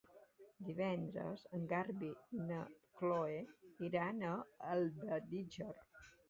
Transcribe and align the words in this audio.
Divendres 0.69 1.43
en 1.57 1.67
Garbí 1.73 2.09
i 2.37 2.39
na 2.47 2.57
Chloé 3.03 3.37
iran 3.91 4.25
a 4.31 4.33
Almedíxer. 4.79 5.71